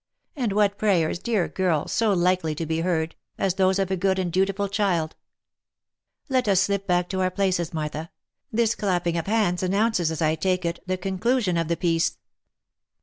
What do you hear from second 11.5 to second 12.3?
of the piece."